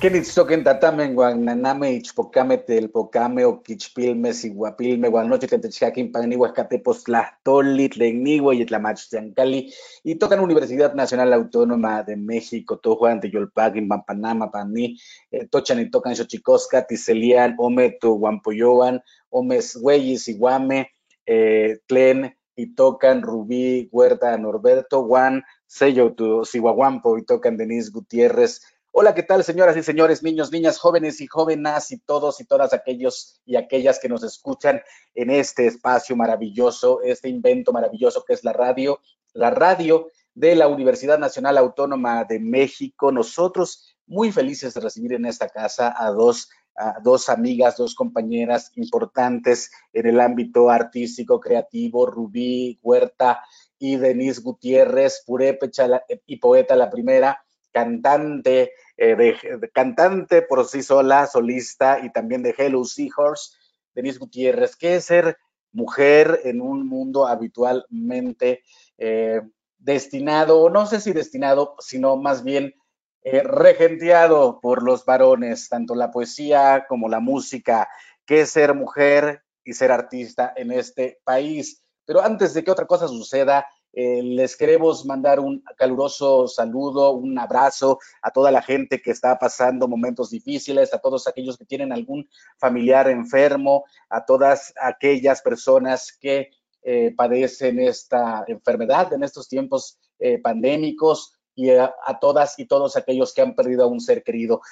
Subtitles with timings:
[0.00, 8.54] Kenitzoken tatamen guan naname ichpocame telpocame o quichpilme siguapilme guan noche tentechcaquin panigua escatepostlahtoli tlecnigua
[8.54, 9.70] y tlamachtiancali
[10.02, 14.96] y tocan Universidad Nacional Autónoma de México, to Juan de Yolpagin, Pampanama, Paní,
[15.30, 20.92] eh, tochan y tocan Xochicosca, Tiselian, Ome, tu Guampoyoan, Omes, Güeyes, Iguame,
[21.26, 28.62] eh, Tlen, y tocan Rubí, Huerta, Norberto, Juan, Sello, tu Siguaguampo, y tocan Denise Gutiérrez,
[28.92, 32.72] Hola, ¿qué tal, señoras y señores, niños, niñas, jóvenes y jóvenes y todos y todas
[32.72, 34.82] aquellos y aquellas que nos escuchan
[35.14, 38.98] en este espacio maravilloso, este invento maravilloso que es la radio,
[39.32, 43.12] la radio de la Universidad Nacional Autónoma de México.
[43.12, 48.72] Nosotros muy felices de recibir en esta casa a dos, a dos amigas, dos compañeras
[48.74, 53.40] importantes en el ámbito artístico, creativo, Rubí Huerta
[53.78, 55.86] y Denise Gutiérrez, purépecha
[56.26, 57.40] y poeta la primera
[57.72, 59.36] cantante, eh,
[59.72, 63.56] cantante por sí sola, solista y también de Hello Seahorse,
[63.94, 64.76] Denise Gutiérrez.
[64.76, 65.38] ¿Qué es ser
[65.72, 68.62] mujer en un mundo habitualmente
[68.98, 69.40] eh,
[69.78, 72.74] destinado, no sé si destinado, sino más bien
[73.22, 77.88] eh, regenteado por los varones, tanto la poesía como la música?
[78.26, 81.82] ¿Qué es ser mujer y ser artista en este país?
[82.04, 87.36] Pero antes de que otra cosa suceda, eh, les queremos mandar un caluroso saludo, un
[87.38, 91.92] abrazo a toda la gente que está pasando momentos difíciles, a todos aquellos que tienen
[91.92, 92.28] algún
[92.58, 96.50] familiar enfermo, a todas aquellas personas que
[96.82, 103.34] eh, padecen esta enfermedad en estos tiempos eh, pandémicos y a, todas y todos aquellos
[103.34, 104.62] que han perdido a un ser querido.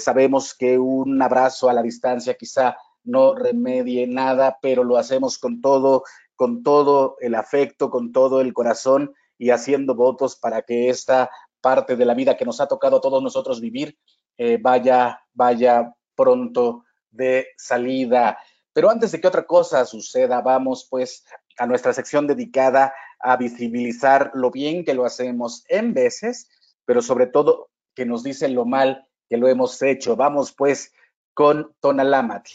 [0.00, 5.60] sabemos que un abrazo a la distancia quizá no remedie nada, pero lo hacemos con
[5.60, 6.02] todo
[6.36, 11.96] con todo el afecto, con todo el corazón y haciendo votos para que esta parte
[11.96, 13.98] de la vida que nos ha tocado a todos nosotros vivir
[14.36, 18.38] eh, vaya, vaya pronto de salida.
[18.72, 21.24] Pero antes de que otra cosa suceda, vamos pues
[21.58, 26.48] a nuestra sección dedicada a visibilizar lo bien que lo hacemos en veces,
[26.84, 30.16] pero sobre todo que nos dicen lo mal que lo hemos hecho.
[30.16, 30.92] Vamos pues
[31.32, 32.50] con Tonalámatl.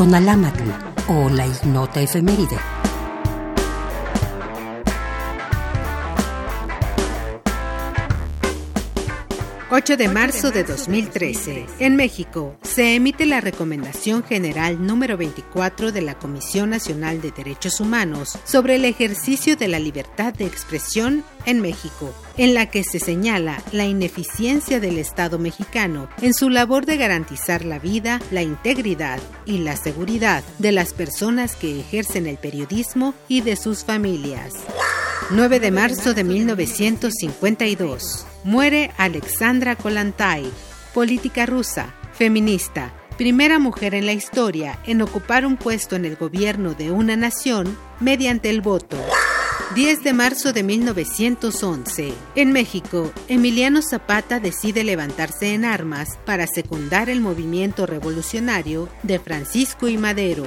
[0.00, 0.70] Tonalámatl
[1.08, 2.56] o la ignota efeméride.
[9.80, 11.64] 8 de marzo de 2013.
[11.78, 17.80] En México, se emite la Recomendación General número 24 de la Comisión Nacional de Derechos
[17.80, 22.98] Humanos sobre el ejercicio de la libertad de expresión en México, en la que se
[22.98, 29.18] señala la ineficiencia del Estado mexicano en su labor de garantizar la vida, la integridad
[29.46, 34.52] y la seguridad de las personas que ejercen el periodismo y de sus familias.
[35.28, 38.26] 9 de marzo de 1952.
[38.42, 40.50] Muere Alexandra Kollontai,
[40.92, 46.74] política rusa, feminista, primera mujer en la historia en ocupar un puesto en el gobierno
[46.74, 48.96] de una nación mediante el voto.
[49.76, 52.12] 10 de marzo de 1911.
[52.34, 59.86] En México, Emiliano Zapata decide levantarse en armas para secundar el movimiento revolucionario de Francisco
[59.86, 60.44] y Madero.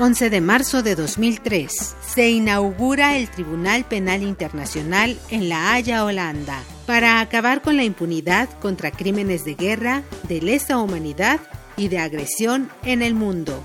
[0.00, 1.94] 11 de marzo de 2003.
[2.00, 8.48] Se inaugura el Tribunal Penal Internacional en La Haya, Holanda, para acabar con la impunidad
[8.60, 11.38] contra crímenes de guerra, de lesa humanidad
[11.76, 13.62] y de agresión en el mundo.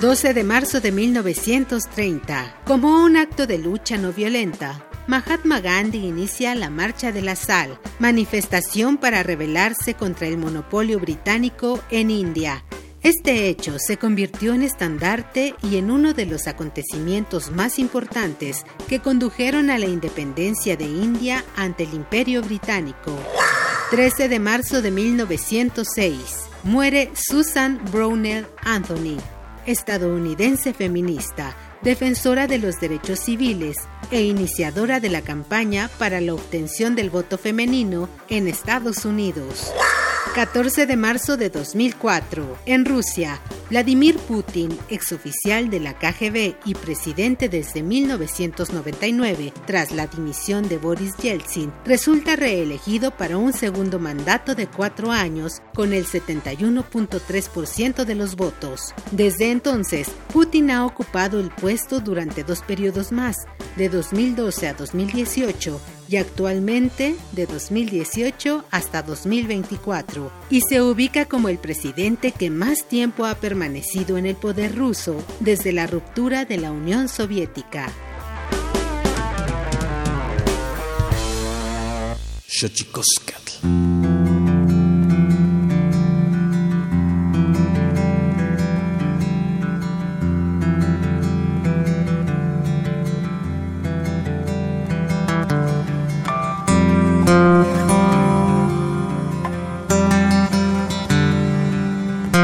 [0.00, 2.56] 12 de marzo de 1930.
[2.66, 7.78] Como un acto de lucha no violenta, Mahatma Gandhi inicia la Marcha de la Sal,
[8.00, 12.64] manifestación para rebelarse contra el monopolio británico en India
[13.02, 19.00] este hecho se convirtió en estandarte y en uno de los acontecimientos más importantes que
[19.00, 23.18] condujeron a la independencia de India ante el Imperio Británico.
[23.90, 26.14] 13 de marzo de 1906.
[26.62, 29.16] Muere Susan Brownell Anthony,
[29.64, 33.78] estadounidense feminista, defensora de los derechos civiles
[34.10, 39.72] e iniciadora de la campaña para la obtención del voto femenino en Estados Unidos.
[40.34, 42.58] 14 de marzo de 2004.
[42.64, 50.68] En Rusia, Vladimir Putin, exoficial de la KGB y presidente desde 1999, tras la dimisión
[50.68, 58.04] de Boris Yeltsin, resulta reelegido para un segundo mandato de cuatro años con el 71.3%
[58.04, 58.94] de los votos.
[59.10, 63.36] Desde entonces, Putin ha ocupado el puesto durante dos periodos más,
[63.76, 71.58] de 2012 a 2018, y actualmente de 2018 hasta 2024, y se ubica como el
[71.58, 76.72] presidente que más tiempo ha permanecido en el poder ruso desde la ruptura de la
[76.72, 77.92] Unión Soviética.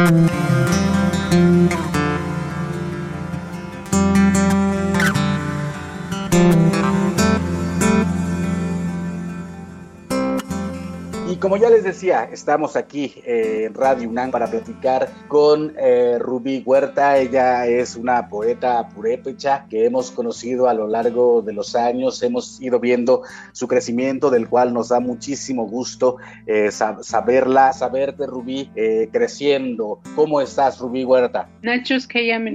[0.07, 0.31] Thank
[1.73, 1.96] you.
[11.83, 17.19] Decía, estamos aquí eh, en Radio UNAM para platicar con eh, Rubí Huerta.
[17.19, 22.23] Ella es una poeta purépecha que hemos conocido a lo largo de los años.
[22.23, 26.17] Hemos ido viendo su crecimiento, del cual nos da muchísimo gusto
[26.47, 28.71] eh, saberla, saberte, Rubí,
[29.13, 30.01] creciendo.
[30.15, 31.51] ¿Cómo estás, Rubí Huerta?
[31.61, 32.51] Nachos que ya me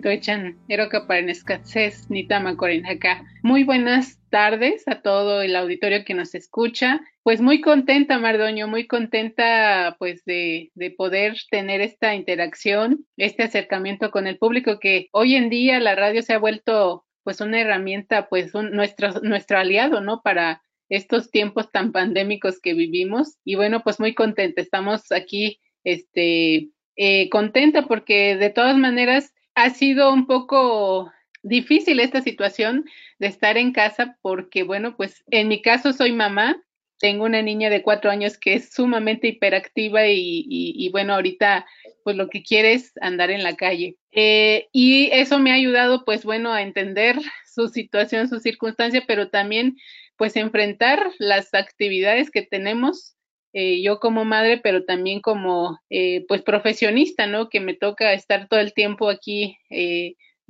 [3.44, 7.00] Muy buenas tardes a todo el auditorio que nos escucha.
[7.22, 14.10] Pues muy contenta, Mardoño, muy contenta pues de, de, poder tener esta interacción, este acercamiento
[14.10, 18.28] con el público que hoy en día la radio se ha vuelto pues una herramienta,
[18.30, 20.22] pues un, nuestro, nuestro aliado, ¿no?
[20.24, 23.38] Para estos tiempos tan pandémicos que vivimos.
[23.46, 29.70] Y bueno, pues muy contenta, estamos aquí, este, eh, contenta porque de todas maneras ha
[29.70, 31.12] sido un poco
[31.44, 32.86] difícil esta situación
[33.20, 36.62] de estar en casa porque, bueno, pues en mi caso soy mamá,
[37.02, 41.66] tengo una niña de cuatro años que es sumamente hiperactiva y, bueno, ahorita
[42.04, 43.98] pues lo que quiere es andar en la calle.
[44.12, 49.30] Eh, y eso me ha ayudado pues bueno a entender su situación, su circunstancia, pero
[49.30, 49.78] también
[50.16, 53.16] pues enfrentar las actividades que tenemos
[53.54, 57.50] eh, yo como madre, pero también como eh, pues profesionista, ¿no?
[57.50, 59.58] Que me toca estar todo el tiempo aquí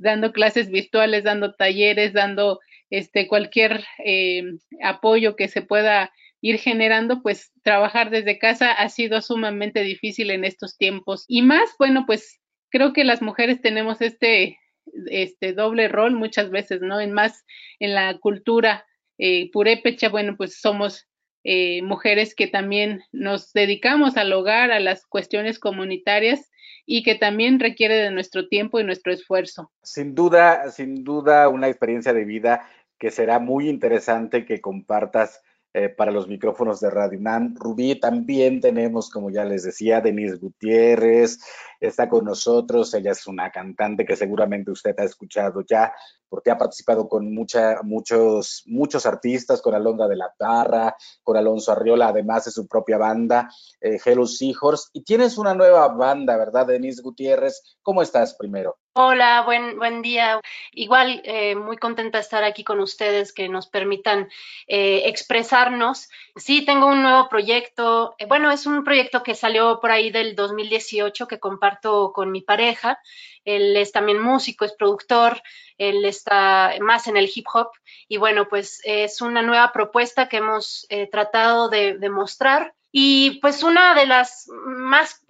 [0.02, 4.42] dando clases virtuales, dando talleres, dando este, cualquier eh,
[4.82, 10.44] apoyo que se pueda ir generando, pues trabajar desde casa ha sido sumamente difícil en
[10.44, 11.24] estos tiempos.
[11.28, 12.40] Y más, bueno, pues
[12.70, 14.58] creo que las mujeres tenemos este,
[15.06, 17.00] este doble rol muchas veces, ¿no?
[17.00, 17.44] En más
[17.78, 18.84] en la cultura
[19.18, 21.06] eh, purépecha, bueno, pues somos
[21.44, 26.50] eh, mujeres que también nos dedicamos al hogar, a las cuestiones comunitarias
[26.86, 29.70] y que también requiere de nuestro tiempo y nuestro esfuerzo.
[29.82, 35.40] Sin duda, sin duda, una experiencia de vida que será muy interesante que compartas
[35.74, 37.54] eh, para los micrófonos de Radio UNAM.
[37.56, 41.40] Rubí, también tenemos, como ya les decía, Denise Gutiérrez,
[41.86, 42.94] está con nosotros.
[42.94, 45.92] Ella es una cantante que seguramente usted ha escuchado ya,
[46.28, 51.72] porque ha participado con mucha, muchos, muchos artistas, con Alondra de la Parra, con Alonso
[51.72, 54.88] Arriola, además de su propia banda, eh, Hello Seahorse.
[54.92, 57.76] Y tienes una nueva banda, ¿verdad, Denise Gutiérrez?
[57.82, 58.78] ¿Cómo estás primero?
[58.94, 60.38] Hola, buen, buen día.
[60.70, 64.28] Igual, eh, muy contenta de estar aquí con ustedes, que nos permitan
[64.66, 66.10] eh, expresarnos.
[66.36, 68.14] Sí, tengo un nuevo proyecto.
[68.18, 72.42] Eh, bueno, es un proyecto que salió por ahí del 2018 que comparto con mi
[72.42, 72.98] pareja.
[73.44, 75.42] Él es también músico, es productor,
[75.78, 77.70] él está más en el hip hop
[78.08, 82.74] y bueno, pues es una nueva propuesta que hemos tratado de, de mostrar.
[82.92, 85.24] Y pues una de las más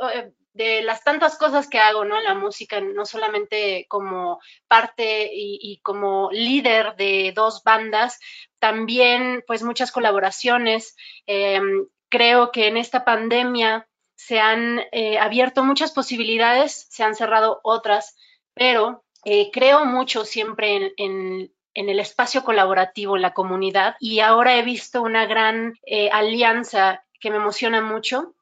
[0.54, 2.20] de las tantas cosas que hago, ¿no?
[2.20, 8.18] La música, no solamente como parte y, como líder de dos bandas,
[8.58, 10.94] también pues muchas colaboraciones.
[11.26, 17.60] Em, creo que en esta pandemia se han eh, abierto muchas posibilidades, se han cerrado
[17.62, 18.16] otras,
[18.54, 24.62] pero eh, creo mucho siempre en, el espacio colaborativo, en la comunidad, y ahora he
[24.62, 28.34] visto una gran eh, alianza que me emociona mucho,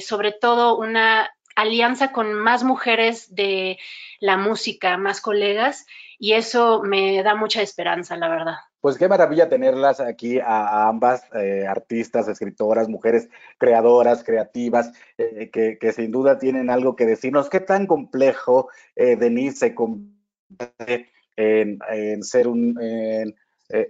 [0.00, 3.78] sobre todo una alianza con más mujeres de
[4.18, 5.86] la música, más colegas,
[6.18, 8.56] y eso me da mucha esperanza, la verdad.
[8.82, 15.92] Pues qué maravilla tenerlas aquí a, ambas eh, artistas, escritoras, mujeres creadoras, creativas, eh, que,
[15.92, 17.48] sin duda tienen algo que decirnos.
[17.48, 22.76] ¿Qué tan complejo, eh, Denise, se convierte en, ser un,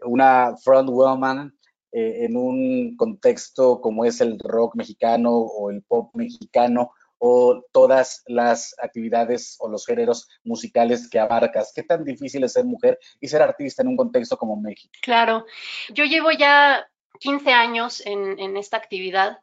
[0.05, 1.57] una front woman
[1.91, 6.93] en un contexto como es el rock mexicano o el pop mexicano?
[7.25, 11.73] O todas las actividades o los géneros musicales que abarcas?
[11.73, 14.93] ¿Qué tan difícil es ser mujer y ser artista en un contexto como México?
[15.01, 15.47] Claro,
[15.91, 16.85] yo llevo ya
[17.21, 19.39] 15 años en, esta actividad.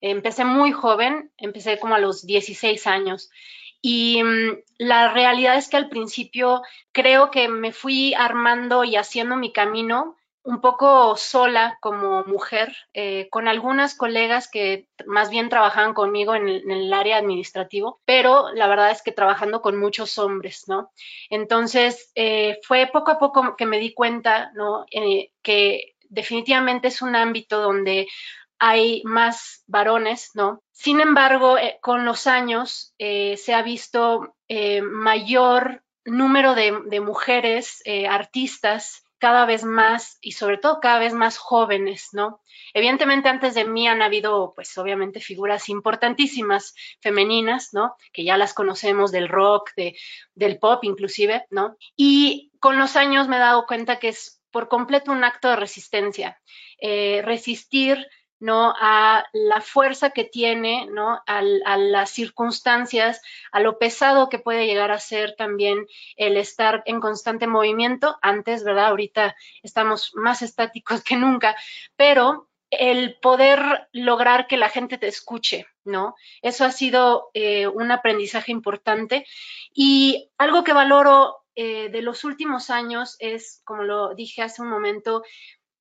[0.00, 3.30] Empecé muy joven, empecé como a los 16 años.
[3.82, 6.62] Y mm, la realidad es que al principio
[6.92, 10.14] creo que me fui armando y haciendo mi camino
[10.44, 16.48] un poco sola como mujer, eh, con algunas colegas que más bien trabajaban conmigo en
[16.48, 20.92] el, área administrativo, pero la verdad es que trabajando con muchos hombres, ¿no?
[21.30, 24.84] Entonces, eh, fue poco a poco que me di cuenta, ¿no?
[24.90, 28.06] Eh, que definitivamente es un ámbito donde
[28.58, 30.62] hay más varones, ¿no?
[30.72, 34.34] Sin embargo, con los años se ha visto
[34.82, 42.08] mayor número de mujeres artistas cada vez más y sobre todo cada vez más jóvenes,
[42.12, 42.40] ¿no?
[42.72, 47.96] Evidentemente antes de mí han habido, pues obviamente figuras importantísimas femeninas, ¿no?
[48.12, 49.96] Que ya las conocemos del rock, de,
[50.34, 51.76] del pop inclusive, ¿no?
[51.96, 55.56] Y con los años me he dado cuenta que es por completo un acto de
[55.56, 56.40] resistencia,
[56.78, 58.06] eh, resistir
[58.40, 58.74] ¿no?
[58.78, 61.20] a la fuerza que tiene, ¿no?
[61.26, 63.20] A, las circunstancias,
[63.52, 65.86] a lo pesado que puede llegar a ser también
[66.16, 68.16] el estar en constante movimiento.
[68.22, 68.86] Antes, ¿verdad?
[68.86, 71.56] Ahorita estamos más estáticos que nunca,
[71.96, 76.14] pero el poder lograr que la gente te escuche, ¿no?
[76.42, 79.26] Eso ha sido eh, un aprendizaje importante
[79.72, 84.68] y algo que valoro eh, de los últimos años es, como lo dije hace un
[84.68, 85.22] momento,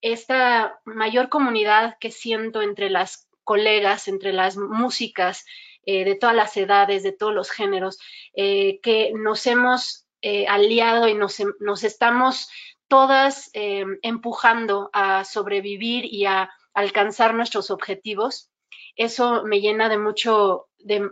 [0.03, 5.45] esta mayor comunidad que siento entre las colegas, entre las músicas
[5.85, 7.99] eh, de todas las edades, de todos los géneros,
[8.35, 12.49] eh, que nos hemos eh, aliado y nos, nos, estamos
[12.87, 18.51] todas empujando a sobrevivir y a alcanzar nuestros objetivos.
[18.95, 21.09] Eso me llena de mucho, de,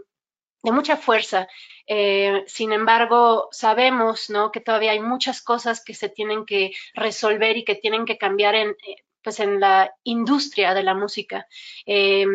[0.63, 1.47] de mucha fuerza.
[1.87, 4.51] Eh, sin embargo, sabemos ¿no?
[4.51, 8.55] que todavía hay muchas cosas que se tienen que resolver y que tienen que cambiar
[8.55, 11.47] en, eh, pues en la industria de la música.
[11.85, 12.25] Eh,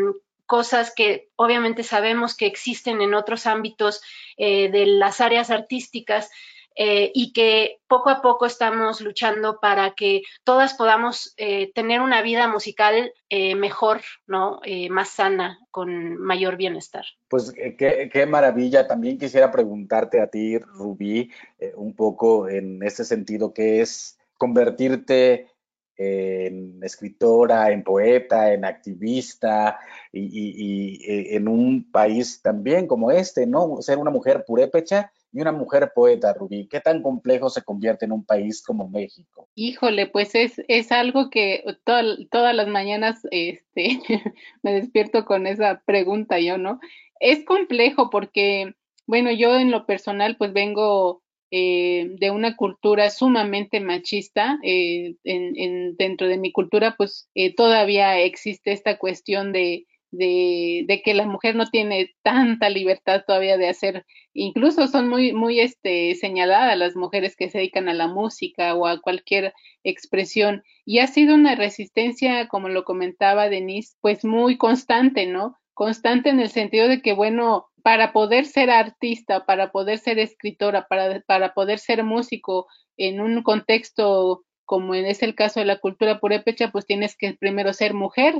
[0.46, 4.00] cosas que obviamente sabemos que existen en otros ámbitos
[4.38, 6.30] de las áreas artísticas,
[6.78, 12.20] eh, y que poco a poco estamos luchando para que todas podamos eh, tener una
[12.20, 14.60] vida musical eh, mejor, ¿no?
[14.90, 17.06] más sana, con mayor bienestar.
[17.28, 18.86] Pues qué, qué, maravilla.
[18.86, 21.30] También quisiera preguntarte a ti, Rubí,
[21.76, 25.48] un poco en ese sentido, ¿qué es convertirte
[25.96, 29.78] en escritora, en poeta, en activista
[30.12, 33.80] y, y, en un país también como este, ¿no?
[33.80, 36.66] Ser una mujer purépecha y una mujer poeta, Rubí?
[36.66, 39.50] ¿Qué tan complejo se convierte en un país como México?
[39.54, 44.00] Híjole, pues es, es algo que todas las mañanas este,
[44.62, 46.80] me despierto con esa pregunta yo, ¿no?
[47.20, 53.80] Es complejo porque, bueno, yo en lo personal pues vengo eh, de una cultura sumamente
[53.80, 54.58] machista.
[54.62, 61.14] Eh, en, dentro de mi cultura pues eh, todavía existe esta cuestión de de, que
[61.14, 66.78] la mujer no tiene tanta libertad todavía de hacer, incluso son muy, muy este, señaladas
[66.78, 70.62] las mujeres que se dedican a la música o a cualquier expresión.
[70.84, 75.56] Y ha sido una resistencia, como lo comentaba Denise, pues muy constante, ¿no?
[75.74, 80.86] Constante en el sentido de que, bueno, para poder ser artista, para poder ser escritora,
[80.88, 82.66] para, para poder ser músico
[82.96, 87.72] en un contexto como es el caso de la cultura purépecha, pues tienes que primero
[87.72, 88.34] ser mujer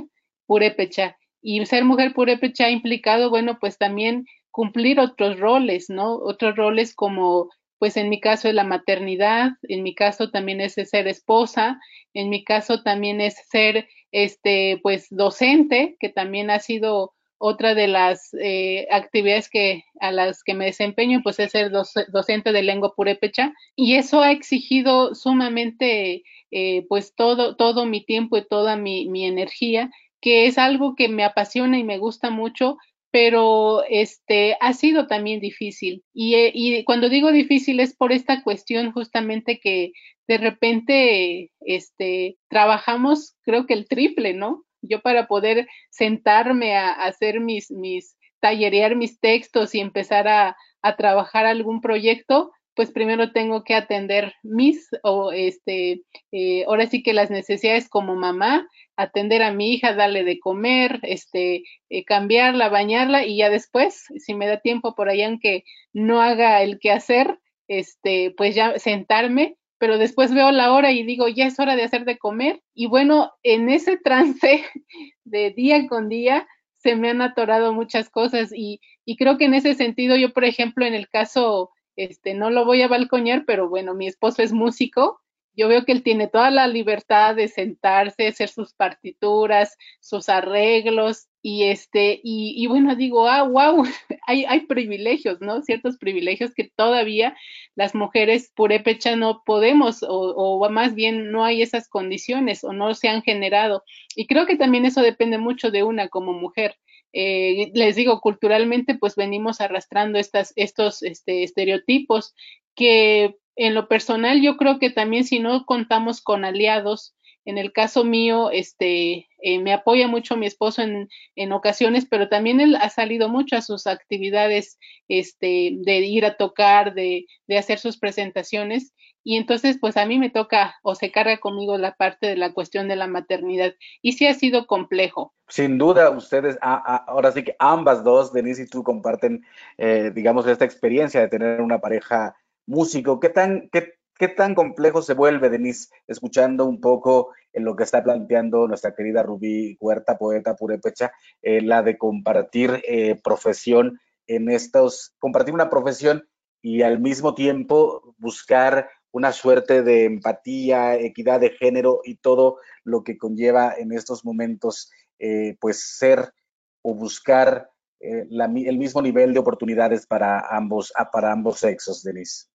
[0.45, 6.15] purépecha y ser mujer purépecha ha implicado, bueno, pues también cumplir otros roles, ¿no?
[6.15, 10.73] Otros roles como, pues en mi caso es la maternidad, en mi caso también es
[10.73, 11.79] ser esposa,
[12.13, 17.87] en mi caso también es ser, este, pues docente, que también ha sido otra de
[17.87, 22.95] las eh, actividades que a las que me desempeño, pues es ser docente de lengua
[22.95, 29.07] purépecha y eso ha exigido sumamente, eh, pues todo todo mi tiempo y toda mi,
[29.07, 32.77] mi energía que es algo que me apasiona y me gusta mucho,
[33.11, 36.03] pero este ha sido también difícil.
[36.13, 39.91] Y, eh, y, cuando digo difícil es por esta cuestión justamente que
[40.27, 44.63] de repente este trabajamos creo que el triple, ¿no?
[44.81, 50.95] Yo para poder sentarme a, hacer mis, mis, tallerear mis textos y empezar a, a
[50.95, 57.11] trabajar algún proyecto, pues primero tengo que atender mis, o este, eh, ahora sí que
[57.11, 63.25] las necesidades como mamá, atender a mi hija, darle de comer, este, eh, cambiarla, bañarla
[63.25, 67.39] y ya después, si me da tiempo por ahí, aunque no haga el que hacer,
[67.67, 71.83] este, pues ya sentarme, pero después veo la hora y digo, ya es hora de
[71.83, 72.61] hacer de comer.
[72.75, 74.63] Y bueno, en ese trance
[75.23, 79.55] de día con día, se me han atorado muchas cosas y, y creo que en
[79.55, 83.67] ese sentido yo, por ejemplo, en el caso, este, no lo voy a balcoñar, pero
[83.67, 85.19] bueno, mi esposo es músico.
[85.55, 91.27] Yo veo que él tiene toda la libertad de sentarse, hacer sus partituras, sus arreglos
[91.41, 93.83] y este y, bueno digo ah wow
[94.27, 97.37] hay, hay privilegios no ciertos privilegios que todavía
[97.75, 102.93] las mujeres purépecha no podemos o, o más bien no hay esas condiciones o no
[102.93, 103.83] se han generado.
[104.15, 106.75] Y creo que también eso depende mucho de una como mujer
[107.13, 112.33] eh, les digo, culturalmente, pues venimos arrastrando estas, estos este, estereotipos
[112.75, 117.15] que en lo personal yo creo que también si no contamos con aliados
[117.47, 121.07] en el caso mío, este, eh, me apoya mucho mi esposo en,
[121.37, 126.35] en, ocasiones, pero también él ha salido mucho a sus actividades, este, de ir a
[126.35, 131.09] tocar, de, de hacer sus presentaciones, y entonces, pues a mí me toca o se
[131.09, 135.33] carga conmigo la parte de la cuestión de la maternidad, y sí ha sido complejo.
[135.47, 139.45] Sin duda, ustedes, ahora sí que ambas dos, Denise y tú, comparten,
[139.77, 143.21] eh, digamos, esta experiencia de tener una pareja músico.
[143.21, 147.83] ¿Qué tan, qué, ¿Qué tan complejo se vuelve, Denise, escuchando un poco en lo que
[147.83, 151.11] está planteando nuestra querida Rubí Huerta, poeta purepecha,
[151.43, 156.27] eh, la de compartir eh, profesión en estos, compartir una profesión
[156.63, 163.03] y al mismo tiempo buscar una suerte de empatía, equidad de género y todo lo
[163.03, 166.33] que conlleva en estos momentos, eh, pues ser
[166.81, 172.47] o buscar el mismo nivel de oportunidades para ambos, para ambos sexos, Denise.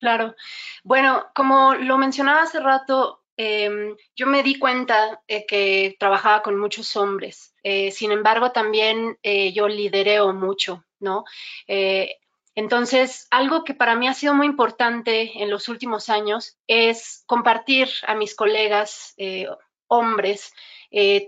[0.00, 0.34] Claro.
[0.82, 6.96] Bueno, como lo mencionaba hace rato, em, yo me di cuenta que trabajaba con muchos
[6.96, 7.54] hombres.
[7.62, 11.24] Eh, sin embargo, también eh, yo lidereo mucho, ¿no?
[11.66, 12.16] Eh,
[12.54, 17.88] entonces, algo que para mí ha sido muy importante en los últimos años es compartir
[18.06, 19.14] a mis colegas
[19.86, 20.52] hombres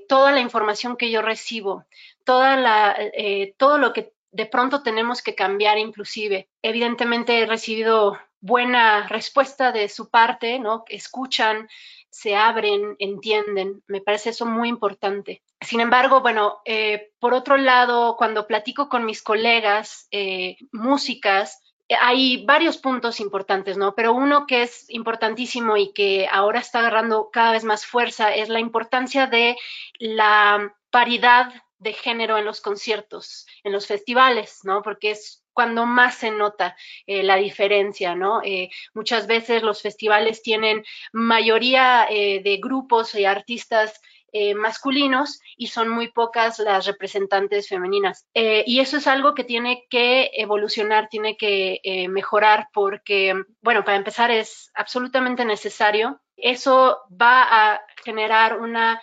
[0.08, 1.84] toda la información que yo recibo,
[2.24, 2.96] toda la,
[3.56, 6.48] todo lo que de pronto tenemos que cambiar inclusive.
[6.60, 10.84] Evidentemente he recibido buena respuesta de su parte, ¿no?
[10.88, 11.68] Escuchan,
[12.10, 13.82] se abren, entienden.
[13.86, 15.42] Me parece eso muy importante.
[15.60, 21.94] Sin embargo, bueno, eh, por otro lado, cuando platico con mis colegas eh, músicas, eh,
[22.00, 23.94] hay varios puntos importantes, ¿no?
[23.94, 28.48] Pero uno que es importantísimo y que ahora está agarrando cada vez más fuerza es
[28.48, 29.56] la importancia de
[30.00, 34.82] la paridad de género en los conciertos, en los festivales, ¿no?
[34.82, 38.40] Porque es cuando más se nota eh, la diferencia, ¿no?
[38.42, 44.00] Eh, muchas veces los festivales tienen mayoría eh, de grupos y artistas
[44.56, 48.26] masculinos y son muy pocas las representantes femeninas.
[48.32, 54.30] y eso es algo que tiene que evolucionar, tiene que mejorar porque, bueno, para empezar
[54.30, 56.18] es absolutamente necesario.
[56.34, 59.02] Eso va a generar una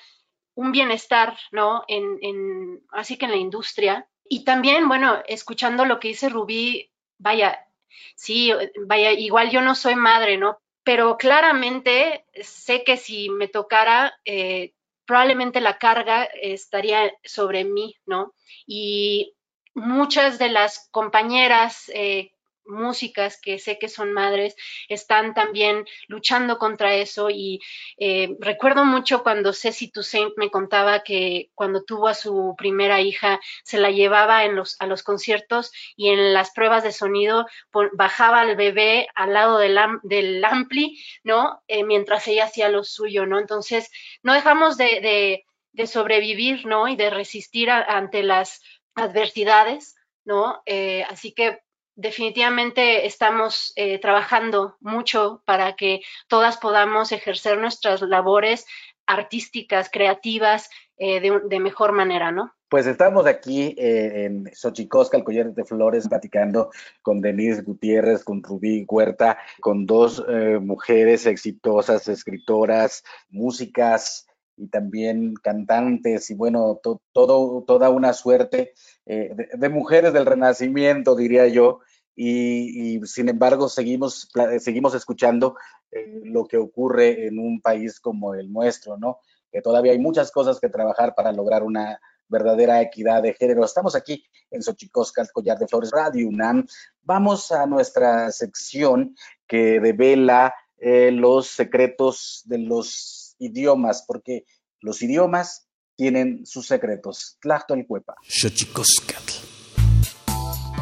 [0.59, 1.85] un bienestar, ¿no?
[1.87, 6.91] En, en, así que en la industria y también, bueno, escuchando lo que dice Rubí,
[7.17, 7.67] vaya,
[8.15, 8.51] sí,
[8.85, 10.59] vaya, igual yo no soy madre, ¿no?
[10.83, 14.73] Pero claramente sé que si me tocara, eh,
[15.05, 18.35] probablemente la carga estaría sobre mí, ¿no?
[18.67, 19.33] Y
[19.73, 22.31] muchas de las compañeras eh,
[22.69, 24.55] músicas que sé que son madres
[24.87, 27.59] están también luchando contra eso y
[27.97, 33.39] eh, recuerdo mucho cuando Ceci Toussaint me contaba que cuando tuvo a su primera hija
[33.63, 37.45] se la llevaba en los, a los conciertos y en las pruebas de sonido
[37.93, 41.61] bajaba al bebé al lado del, del ampli, ¿no?
[41.67, 43.39] Eh, mientras ella hacía lo suyo, ¿no?
[43.39, 43.91] Entonces,
[44.23, 46.87] no dejamos de, de, sobrevivir, ¿no?
[46.89, 48.61] Y de resistir ante las
[48.95, 50.61] adversidades, ¿no?
[50.65, 51.59] Eh, así que
[51.99, 58.65] definitivamente estamos eh, trabajando mucho para que todas podamos ejercer nuestras labores
[59.05, 62.53] artísticas, creativas, eh, de, mejor manera, ¿no?
[62.69, 66.69] Pues estamos aquí eh, en Xochicosca, el collar de flores, platicando
[67.01, 70.23] con Denise Gutiérrez, con Rubí Huerta, con dos
[70.61, 78.73] mujeres exitosas, escritoras, músicas y también cantantes y bueno, todo, toda una suerte
[79.05, 81.79] de, mujeres del renacimiento, diría yo,
[82.15, 85.55] y, sin embargo seguimos, seguimos escuchando
[85.91, 89.19] eh, lo que ocurre en un país como el nuestro, ¿no?
[89.51, 93.65] Que todavía hay muchas cosas que trabajar para lograr una verdadera equidad de género.
[93.65, 96.67] Estamos aquí en Xochicosca, el Collar de Flores Radio UNAM.
[97.03, 99.15] Vamos a nuestra sección
[99.47, 104.45] que devela eh, los secretos de los idiomas, porque
[104.81, 107.37] los idiomas tienen sus secretos.
[107.41, 108.15] Tlactolcuepa.
[108.21, 109.48] Xochicoscatl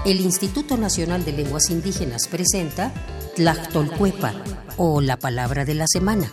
[0.07, 2.93] el Instituto Nacional de Lenguas Indígenas presenta
[3.35, 4.33] Tlactolcuepa
[4.77, 6.31] o la palabra de la semana.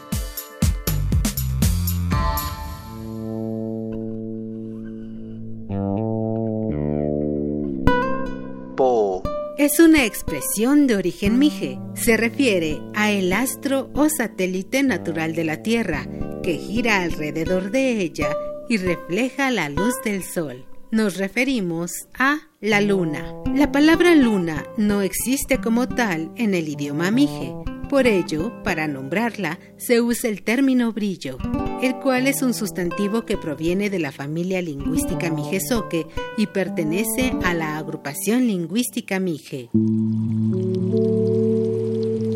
[8.76, 9.22] Po.
[9.58, 11.80] Es una expresión de origen mije.
[11.94, 16.06] Se refiere a el astro o satélite natural de la Tierra,
[16.44, 18.28] que gira alrededor de ella
[18.68, 23.34] y refleja la luz del sol nos referimos a la luna.
[23.52, 27.52] La palabra luna no existe como tal en el idioma mije.
[27.90, 31.38] Por ello, para nombrarla, se usa el término brillo,
[31.82, 36.06] el cual es un sustantivo que proviene de la familia lingüística mijezoque
[36.38, 39.70] y pertenece a la agrupación lingüística mije.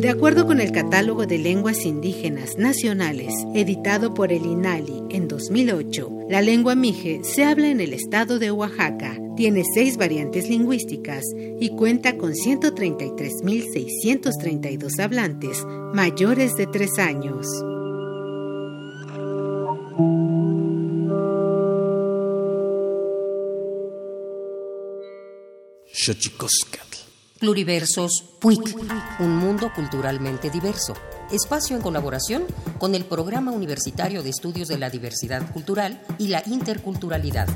[0.08, 6.28] De acuerdo con el Catálogo de Lenguas Indígenas Nacionales, editado por el INALI en 2008,
[6.30, 11.26] la lengua mije se habla en el estado de Oaxaca, tiene seis variantes lingüísticas
[11.60, 17.46] y cuenta con 133.632 hablantes mayores de tres años.
[27.38, 28.76] Pluriversos PUIC,
[29.20, 30.94] un mundo culturalmente diverso.
[31.30, 32.42] Espacio en colaboración
[32.78, 37.48] con el Programa Universitario de Estudios de la Diversidad Cultural y la Interculturalidad.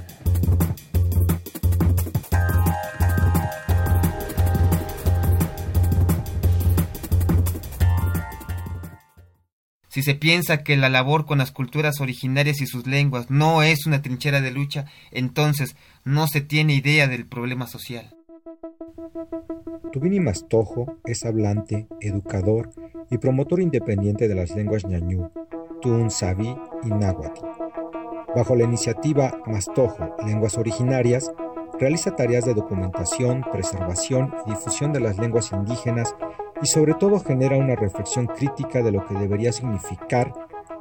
[9.89, 13.85] Si se piensa que la labor con las culturas originarias y sus lenguas no es
[13.85, 18.15] una trinchera de lucha, entonces no se tiene idea del problema social.
[19.93, 22.71] Tubini Mastojo es hablante, educador
[23.11, 25.31] y promotor independiente de las lenguas ñañú,
[25.81, 27.45] tun, sabi y náhuatl.
[28.35, 31.31] Bajo la iniciativa Mastojo, Lenguas Originarias,
[31.79, 36.15] realiza tareas de documentación, preservación y difusión de las lenguas indígenas
[36.63, 40.33] y sobre todo genera una reflexión crítica de lo que debería significar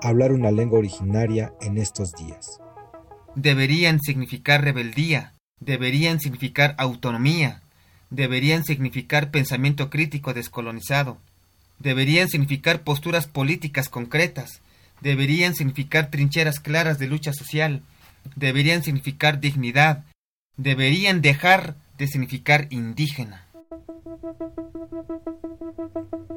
[0.02, 2.62] hablar una lengua originaria en estos días.
[3.36, 7.62] Deberían significar rebeldía, deberían significar autonomía,
[8.12, 11.18] deberían significar pensamiento crítico descolonizado,
[11.80, 14.62] deberían significar posturas políticas concretas,
[15.02, 17.82] deberían significar trincheras claras de lucha social,
[18.36, 20.04] deberían significar dignidad,
[20.58, 23.48] deberían dejar de significar indígena.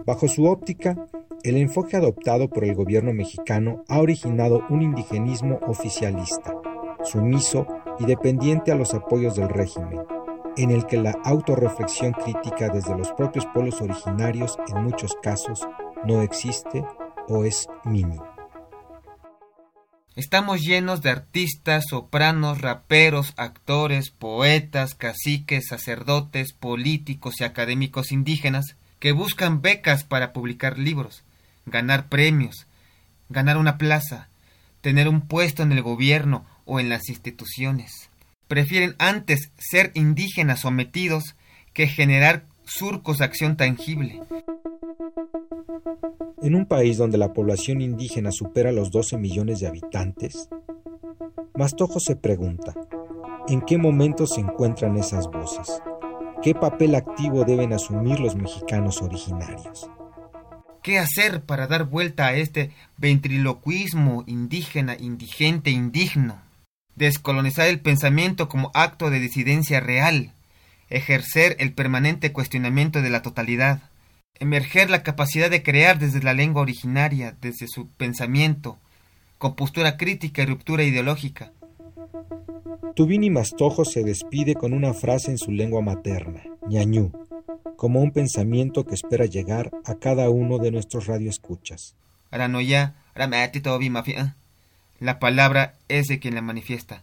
[0.06, 0.96] Bajo su óptica,
[1.42, 6.54] el enfoque adoptado por el gobierno mexicano ha originado un indigenismo oficialista,
[7.04, 7.66] sumiso
[7.98, 10.00] y dependiente a los apoyos del régimen,
[10.56, 15.66] en el que la autorreflexión crítica desde los propios pueblos originarios en muchos casos
[16.04, 16.84] no existe
[17.28, 18.30] o es mínima.
[20.16, 29.10] Estamos llenos de artistas, sopranos, raperos, actores, poetas, caciques, sacerdotes, políticos y académicos indígenas que
[29.10, 31.24] buscan becas para publicar libros,
[31.66, 32.68] ganar premios,
[33.28, 34.28] ganar una plaza,
[34.82, 38.10] tener un puesto en el gobierno o en las instituciones
[38.54, 41.34] prefieren antes ser indígenas sometidos
[41.72, 44.20] que generar surcos de acción tangible.
[46.40, 50.48] En un país donde la población indígena supera los 12 millones de habitantes,
[51.56, 52.74] Mastojo se pregunta,
[53.48, 55.82] ¿en qué momento se encuentran esas voces?
[56.40, 59.90] ¿Qué papel activo deben asumir los mexicanos originarios?
[60.80, 66.44] ¿Qué hacer para dar vuelta a este ventriloquismo indígena, indigente, indigno?
[66.96, 70.32] Descolonizar el pensamiento como acto de disidencia real,
[70.90, 73.90] ejercer el permanente cuestionamiento de la totalidad,
[74.38, 78.78] emerger la capacidad de crear desde la lengua originaria, desde su pensamiento,
[79.38, 81.52] con postura crítica y ruptura ideológica.
[82.94, 87.12] Tubini Mastojo se despide con una frase en su lengua materna, ñañú,
[87.76, 91.96] como un pensamiento que espera llegar a cada uno de nuestros radioescuchas.
[92.30, 92.94] Aranoya,
[93.90, 94.36] mafia.
[95.00, 97.02] La palabra es de quien la manifiesta.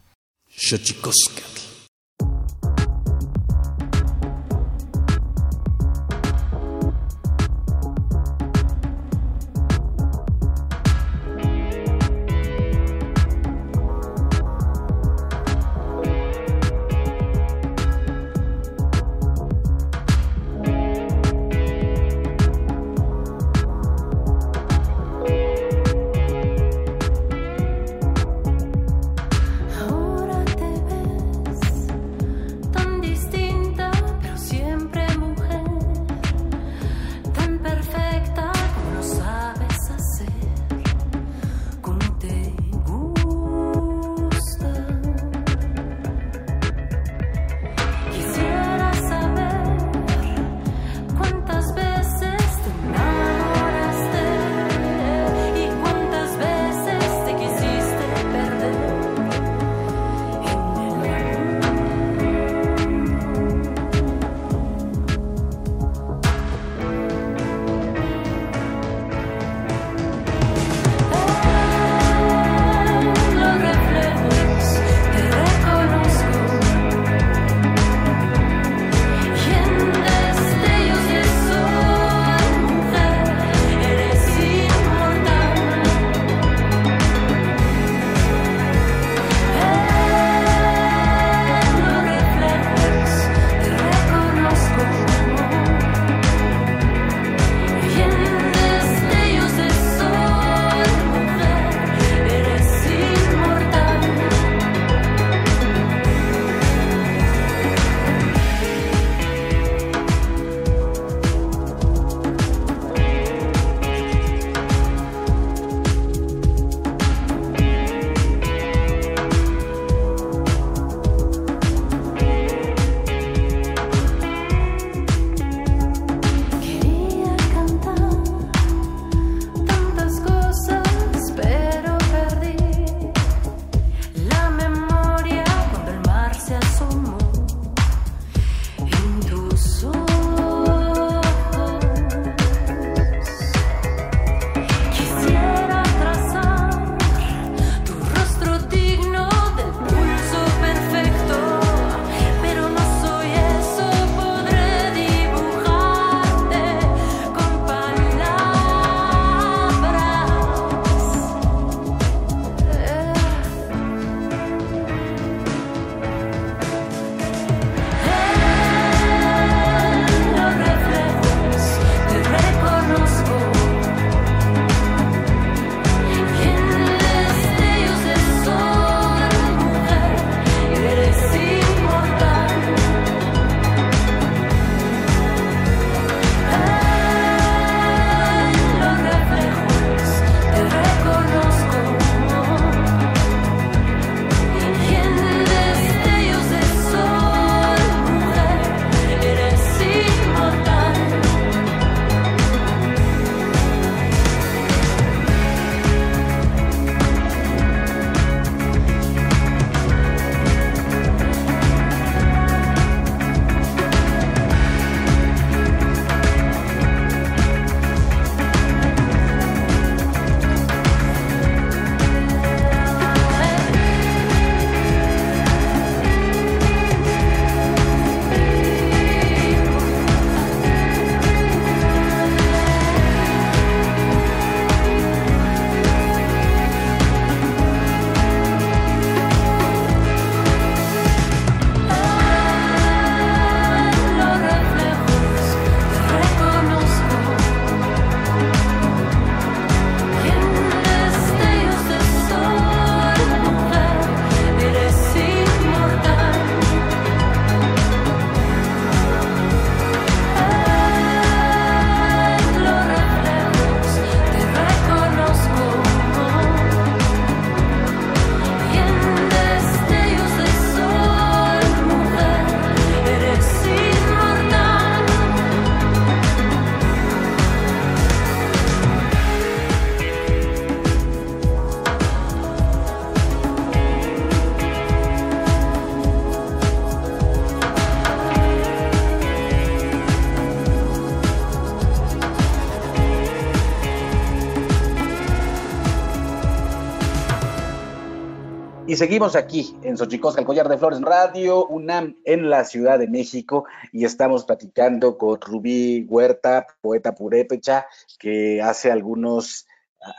[299.01, 303.65] Seguimos aquí en Xochicosca, el Collar de Flores, Radio UNAM en la Ciudad de México
[303.91, 307.87] y estamos platicando con Rubí Huerta, poeta purépecha,
[308.19, 309.65] que hace algunos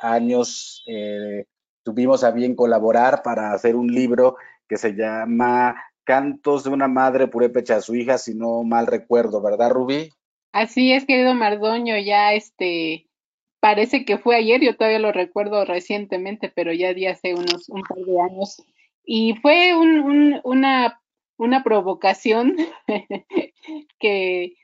[0.00, 1.44] años eh,
[1.84, 4.34] tuvimos a bien colaborar para hacer un libro
[4.66, 9.40] que se llama Cantos de una madre purépecha a su hija, si no mal recuerdo,
[9.40, 10.10] ¿verdad, Rubí?
[10.50, 13.06] Así es, querido Mardoño, ya este
[13.62, 17.82] parece que fue ayer, yo todavía lo recuerdo recientemente, pero ya di hace unos un
[17.82, 18.60] par de años.
[19.04, 21.00] Y fue un, una,
[21.36, 22.56] una provocación
[23.98, 24.54] que,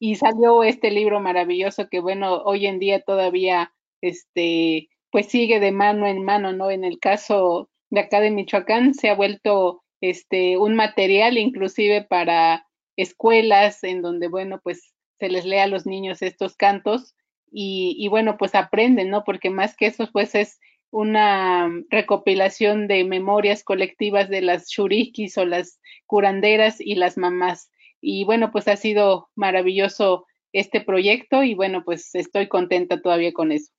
[0.00, 5.72] y salió este libro maravilloso que, bueno, hoy en día todavía, este, pues sigue de
[5.72, 6.70] mano en mano, ¿no?
[6.70, 12.66] En el caso de acá de Michoacán se ha vuelto, este, un material inclusive para
[12.96, 17.14] escuelas en donde, bueno, pues se les lee a los niños estos cantos
[17.50, 19.24] y, bueno, pues aprenden, ¿no?
[19.24, 20.60] Porque más que eso, pues es
[20.90, 27.70] una recopilación de memorias colectivas de las shurikis o las curanderas y las mamás.
[28.00, 33.52] Y bueno, pues ha sido maravilloso este proyecto y bueno, pues estoy contenta todavía con
[33.52, 33.72] eso.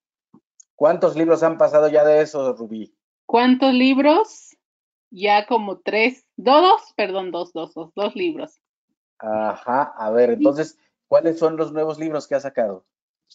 [0.75, 2.95] ¿Cuántos libros han pasado ya de eso, Rubí?
[3.25, 4.55] ¿Cuántos libros?
[5.11, 8.61] Ya como tres, dos, perdón, dos, dos, dos, dos libros.
[9.17, 12.85] Ajá, a ver, entonces, ¿cuáles son los nuevos libros que ha sacado?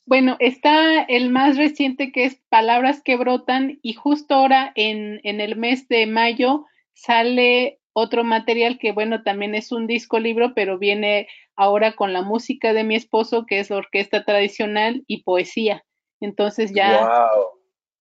[0.07, 5.41] Bueno, está el más reciente que es Palabras que brotan y justo ahora en, en
[5.41, 10.79] el mes de mayo sale otro material que bueno, también es un disco libro, pero
[10.79, 15.85] viene ahora con la música de mi esposo, que es orquesta tradicional y poesía.
[16.21, 17.29] Entonces ya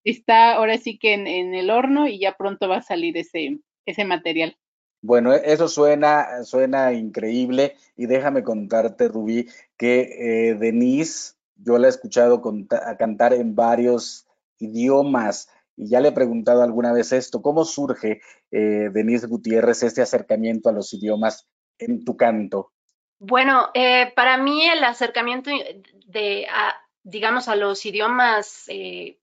[0.03, 3.59] está ahora sí que en, en, el horno y ya pronto va a salir ese,
[3.85, 4.57] ese material.
[5.01, 11.33] Bueno, eso suena, suena increíble y déjame contarte, Rubí, que eh, Denise
[11.65, 12.41] yo la he escuchado
[12.97, 14.27] cantar en varios
[14.59, 20.01] idiomas y ya le he preguntado alguna vez esto, ¿cómo surge, eh, Denise Gutiérrez, este
[20.01, 21.47] acercamiento a los idiomas
[21.79, 22.71] en tu canto?
[23.19, 25.49] Bueno, eh, para mí el acercamiento
[26.05, 26.47] de,
[27.03, 29.17] digamos, a los idiomas eh,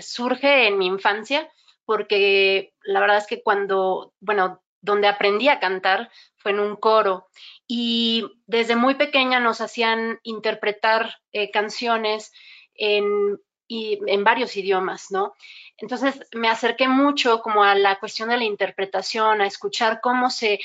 [0.00, 1.48] surge en mi infancia,
[1.84, 7.28] porque la verdad es que cuando, bueno, donde aprendí a cantar fue en un coro
[7.66, 12.32] y desde muy pequeña nos hacían interpretar eh, canciones
[12.74, 15.32] en, en varios idiomas, ¿no?
[15.78, 20.60] Entonces me acerqué mucho como a la cuestión de la interpretación, a escuchar cómo se,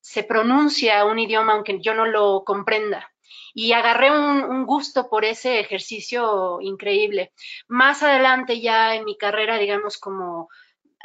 [0.00, 3.10] se pronuncia un idioma aunque yo no lo comprenda.
[3.54, 7.32] Y agarré un, un, gusto por ese ejercicio increíble.
[7.68, 10.48] Más adelante ya en mi carrera, digamos, como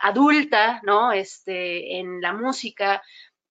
[0.01, 1.11] adulta, ¿no?
[1.11, 3.01] Este, en la música,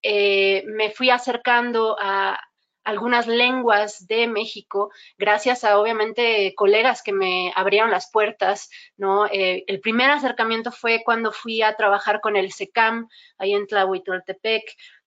[0.02, 2.40] eh, me fui acercando a
[2.84, 9.26] algunas lenguas de México, gracias a obviamente colegas que me abrieron las puertas, ¿no?
[9.26, 14.64] Eh, el primer acercamiento fue cuando fui a trabajar con el SECAM, ahí en Tlahuitoltepec,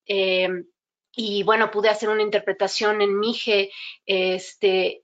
[0.07, 0.49] eh,
[1.15, 3.71] y bueno, pude hacer una interpretación en Mije,
[4.05, 5.03] este,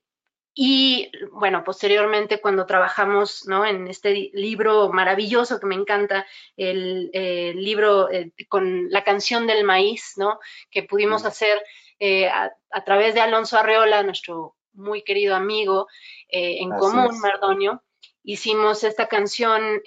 [0.56, 3.66] y bueno, posteriormente cuando trabajamos ¿no?
[3.66, 7.10] en este libro maravilloso que me encanta, el,
[7.56, 10.40] libro eh, con la canción del maíz, ¿no?
[10.70, 11.60] que pudimos hacer
[12.00, 12.52] eh, a,
[12.86, 15.88] través de Alonso Arreola, nuestro muy querido amigo
[16.30, 17.84] eh, en común, Mardonio,
[18.24, 19.82] hicimos esta canción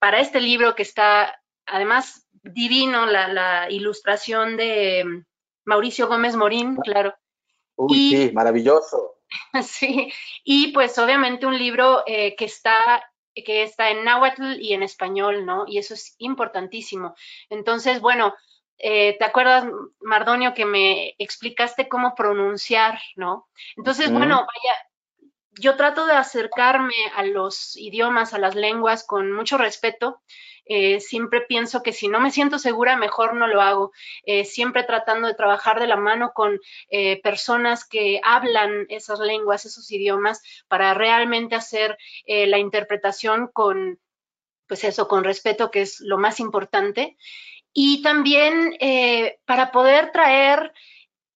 [0.00, 5.24] para este libro que está además divino, la, la ilustración de
[5.64, 7.14] Mauricio Gómez Morín, claro.
[7.76, 9.15] Uy, sí, maravilloso
[9.62, 10.12] Sí,
[10.44, 13.02] y pues obviamente un libro eh, que está
[13.34, 15.64] que está en náhuatl y en español, ¿no?
[15.66, 17.14] Y eso es importantísimo.
[17.50, 18.34] Entonces, bueno,
[18.78, 19.66] eh, ¿te acuerdas,
[20.00, 23.48] Mardonio, que me explicaste cómo pronunciar, ¿no?
[23.76, 29.58] Entonces, bueno, vaya, yo trato de acercarme a los idiomas, a las lenguas con mucho
[29.58, 30.22] respeto
[30.66, 33.92] eh, siempre pienso que si no me siento segura, mejor no lo hago.
[34.24, 36.60] Eh, siempre tratando de trabajar de la mano con
[36.90, 41.96] eh, personas que hablan esas lenguas, esos idiomas, para realmente hacer
[42.26, 44.00] la interpretación con,
[44.66, 47.16] pues eso, con respeto, que es lo más importante.
[47.72, 48.76] Y también
[49.44, 50.72] para poder traer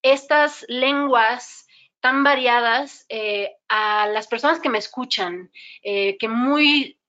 [0.02, 1.66] estas lenguas
[2.00, 3.06] tan variadas
[3.68, 5.50] a las personas que me escuchan,
[5.82, 6.99] que muy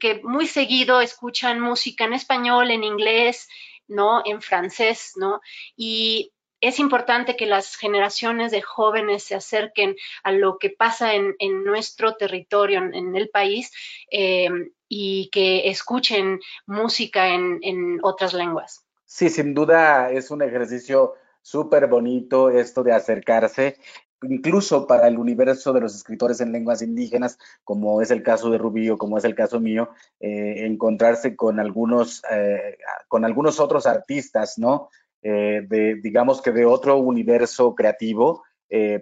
[0.00, 3.48] que muy seguido escuchan música en español, en inglés,
[3.86, 4.22] ¿no?
[4.24, 5.40] En francés, ¿no?
[5.76, 11.36] Y es importante que las generaciones de jóvenes se acerquen a lo que pasa en,
[11.64, 13.70] nuestro territorio, en, el país,
[14.10, 14.48] eh,
[14.88, 18.84] y que escuchen música en, en otras lenguas.
[19.04, 23.78] Sí, sin duda es un ejercicio súper bonito esto de acercarse
[24.22, 28.58] incluso para el universo de los escritores en lenguas indígenas, como es el caso de
[28.58, 29.90] Rubí o como es el caso mío,
[30.20, 34.88] eh, encontrarse con algunos, eh, con algunos otros artistas, ¿no?
[35.22, 38.44] Eh, de, digamos que de otro universo creativo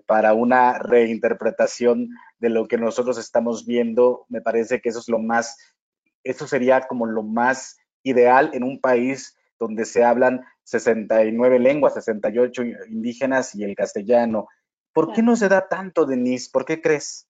[0.06, 4.24] para una reinterpretación de lo que nosotros estamos viendo.
[4.28, 5.58] Me parece que eso es lo más,
[6.22, 12.62] eso sería como lo más ideal en un país donde se hablan 69 lenguas, 68
[12.88, 14.48] indígenas y el castellano.
[14.96, 16.48] ¿Por qué no se da tanto, Denise?
[16.50, 17.28] ¿Por qué crees?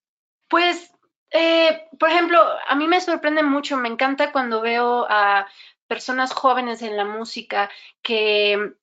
[0.49, 0.89] Pues,
[1.33, 5.49] eh, por ejemplo, a mí me sorprende mucho, me encanta cuando veo a
[5.89, 7.69] personas jóvenes en la música
[8.03, 8.75] que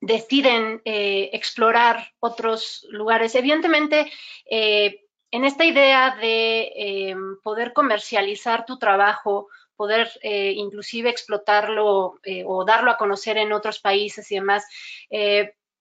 [0.00, 3.34] deciden eh, explorar otros lugares.
[3.34, 4.12] Evidentemente,
[4.48, 12.96] eh, en esta idea de poder comercializar tu trabajo, poder inclusive explotarlo o darlo a
[12.96, 14.64] conocer en otros países y demás,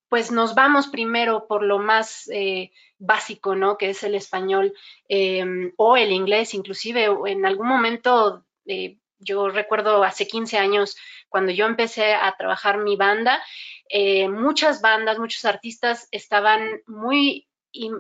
[0.10, 3.78] pues nos vamos primero por lo más eh, básico, ¿no?
[3.78, 4.74] Que es el español
[5.08, 10.98] em, o el inglés, inclusive en algún momento, eh, yo recuerdo hace 15 años,
[11.30, 13.42] cuando yo empecé a trabajar mi banda,
[13.90, 17.48] eh, muchas bandas, muchos artistas estaban muy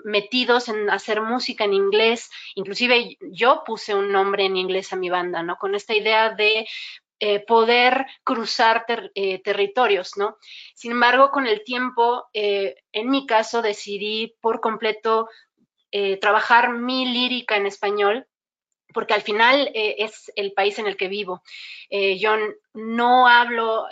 [0.03, 5.10] metidos en hacer música en inglés, inclusive yo puse un nombre en inglés a mi
[5.10, 5.57] banda, ¿no?
[5.57, 6.68] Con esta idea de
[7.22, 10.38] eh, poder cruzar eh, territorios, ¿no?
[10.74, 15.28] Sin embargo, con el tiempo, eh, en mi caso, decidí por completo
[16.22, 18.28] trabajar mi lírica en español,
[18.93, 21.41] porque al final es el país en el que vivo.
[21.89, 22.36] yo
[22.76, 23.88] no hablo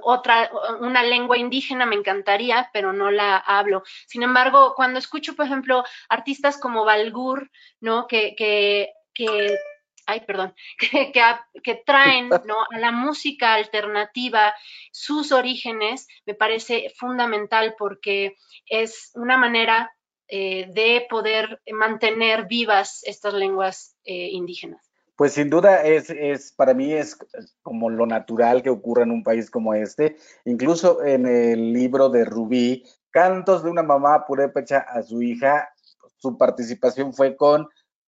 [0.00, 3.82] otra, una lengua indígena me encantaría, pero no la hablo.
[4.06, 8.06] Sin embargo, cuando escucho, por ejemplo, artistas como Balgur, ¿no?
[8.06, 9.58] Que, que
[10.06, 10.54] ay, perdón,
[11.62, 12.56] que, traen ¿no?
[12.70, 14.54] a la música alternativa
[14.92, 18.36] sus orígenes, me parece fundamental porque
[18.66, 19.92] es una manera
[20.28, 24.90] eh, de poder mantener vivas estas lenguas eh, indígenas.
[25.16, 27.16] Pues sin duda es, es, para mí es
[27.62, 30.16] como lo natural que ocurra en un país como este.
[30.44, 35.68] Incluso en el libro de Rubí, Cantos de una mamá purépecha a su hija,
[36.16, 37.68] su participación fue con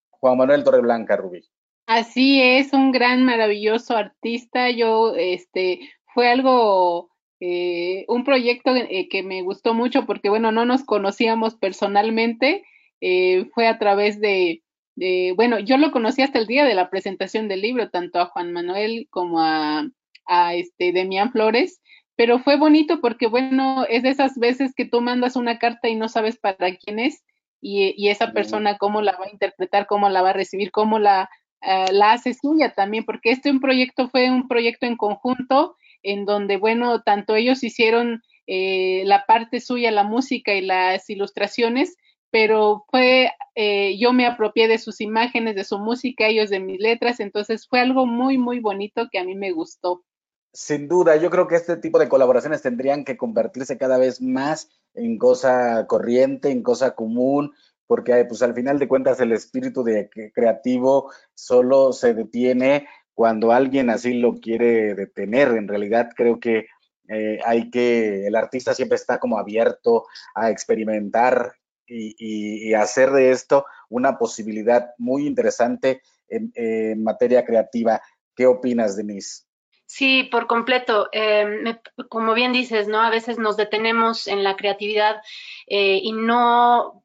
[0.08, 1.42] Juan Manuel Torreblanca Rubí.
[1.86, 4.70] Así es, un gran, maravilloso artista.
[4.70, 5.80] Yo, este,
[6.14, 7.10] fue algo,
[7.40, 12.64] eh, un proyecto eh, que me gustó mucho porque, bueno, no nos conocíamos personalmente,
[13.02, 14.62] eh, fue a través de,
[14.96, 18.26] de, bueno, yo lo conocí hasta el día de la presentación del libro, tanto a
[18.26, 19.86] Juan Manuel como a,
[20.26, 21.82] a este Demián Flores,
[22.16, 25.96] pero fue bonito porque, bueno, es de esas veces que tú mandas una carta y
[25.96, 27.24] no sabes para quién es
[27.60, 30.98] y, y esa persona cómo la va a interpretar, cómo la va a recibir, cómo
[30.98, 31.28] la
[31.66, 36.24] eh, la hace suya también, porque este un proyecto fue un proyecto en conjunto en
[36.26, 41.96] donde, bueno, tanto ellos hicieron eh, la parte suya, la música y las ilustraciones,
[42.30, 46.80] pero fue, eh, yo me apropié de sus imágenes, de su música, ellos de mis
[46.80, 50.04] letras, entonces fue algo muy, muy bonito que a mí me gustó.
[50.52, 54.68] Sin duda, yo creo que este tipo de colaboraciones tendrían que convertirse cada vez más
[54.94, 57.52] en cosa corriente, en cosa común,
[57.86, 63.90] porque pues al final de cuentas el espíritu de creativo solo se detiene cuando alguien
[63.90, 65.48] así lo quiere detener.
[65.48, 66.66] En realidad creo que
[67.08, 71.54] eh, hay que, el artista siempre está como abierto a experimentar
[71.86, 78.00] y, hacer de esto una posibilidad muy interesante en, materia creativa.
[78.34, 79.44] ¿Qué opinas, Denise?
[79.86, 81.08] Sí, por completo.
[81.12, 81.78] Eh,
[82.08, 83.00] como bien dices, ¿no?
[83.00, 85.20] A veces nos detenemos en la creatividad
[85.66, 87.04] eh, y no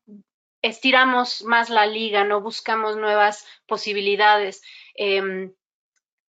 [0.62, 4.62] estiramos más la liga, no buscamos nuevas posibilidades.
[4.96, 5.54] Em,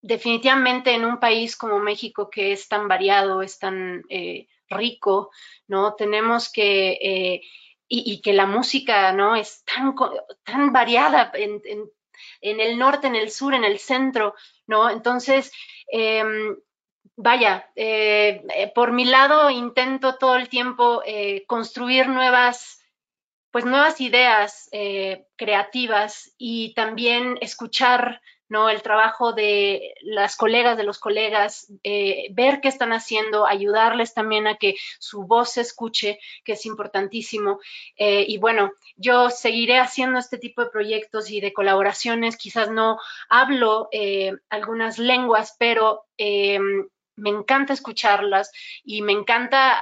[0.00, 5.30] definitivamente en un país como México que es tan variado, es tan eh, rico,
[5.66, 5.94] ¿no?
[5.94, 7.42] Tenemos que, eh,
[7.88, 9.36] y, que la música, ¿no?
[9.36, 9.94] Es tan,
[10.44, 11.62] tan variada en,
[12.40, 14.34] el norte, en el sur, en el centro,
[14.66, 14.90] ¿no?
[14.90, 15.52] Entonces,
[15.88, 16.56] em,
[17.16, 21.02] vaya, eh, por mi lado intento todo el tiempo
[21.46, 22.83] construir nuevas
[23.54, 28.68] pues nuevas ideas eh, creativas y también escuchar ¿no?
[28.68, 34.48] el trabajo de las colegas, de los colegas, eh, ver qué están haciendo, ayudarles también
[34.48, 37.60] a que su voz se escuche, que es importantísimo.
[37.96, 42.36] Eh, y bueno, yo seguiré haciendo este tipo de proyectos y de colaboraciones.
[42.36, 42.98] Quizás no
[43.28, 43.88] hablo
[44.50, 48.50] algunas lenguas, pero me encanta escucharlas
[48.82, 49.80] y me encanta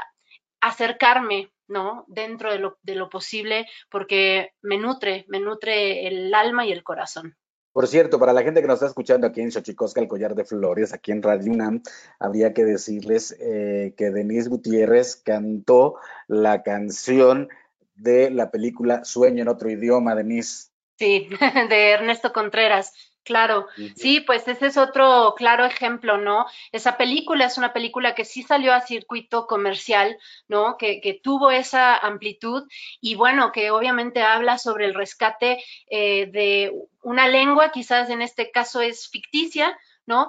[0.61, 2.05] acercarme ¿no?
[2.07, 6.85] Dentro de lo, de lo posible, porque me nutre, me nutre el alma y el
[6.85, 7.37] corazón.
[7.73, 10.45] Por cierto, para la gente que nos está escuchando aquí en Xochicosca, el Collar de
[10.45, 11.83] Flores, aquí en Radio UNAM,
[12.21, 15.97] habría que decirles eh, que Denise Gutiérrez cantó
[16.29, 17.49] la canción
[17.95, 20.69] de la película Sueño en otro idioma, Denise.
[20.99, 21.29] Sí,
[21.71, 22.93] de Ernesto Contreras.
[23.25, 26.47] Claro, sí, pues ese es otro claro ejemplo, ¿no?
[26.73, 30.19] Esa película es una película que sí salió a circuito comercial,
[30.49, 30.77] ¿no?
[30.77, 32.65] Que, que tuvo esa amplitud
[33.01, 38.51] y bueno, que obviamente habla sobre el rescate eh, de una lengua, quizás en este
[38.51, 40.29] caso es ficticia, ¿no?